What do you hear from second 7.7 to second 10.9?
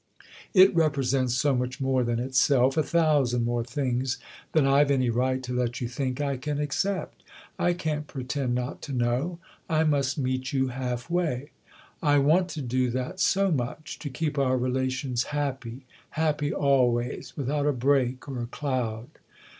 can't pretend not to know I must meet you